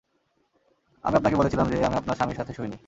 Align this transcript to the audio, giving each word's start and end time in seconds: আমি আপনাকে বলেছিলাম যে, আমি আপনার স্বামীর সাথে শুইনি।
আমি 1.03 1.15
আপনাকে 1.17 1.35
বলেছিলাম 1.35 1.67
যে, 1.69 1.85
আমি 1.85 1.95
আপনার 1.95 2.15
স্বামীর 2.15 2.35
সাথে 2.35 2.53
শুইনি। 2.53 2.77